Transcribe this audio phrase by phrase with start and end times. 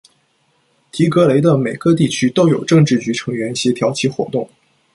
[0.91, 4.49] 提格雷的每个地区都有政治局成员协调其活动。